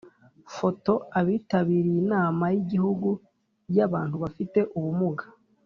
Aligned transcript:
Photo 0.55 0.93
abitabiriye 1.19 1.99
inama 2.03 2.43
y 2.53 2.55
igihugu 2.63 3.09
y 3.75 3.79
abantu 3.87 4.15
bafite 4.23 4.59
ubumuga 4.77 5.25